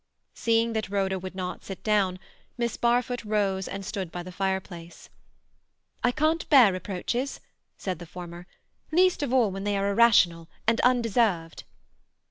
[0.33, 2.17] Seeing that Rhoda would not sit down,
[2.57, 5.11] Miss Barfoot rose and stood by the fireplace.
[6.03, 7.39] "I can't bear reproaches,"
[7.77, 8.47] said the former;
[8.91, 11.65] "least of all when they are irrational and undeserved."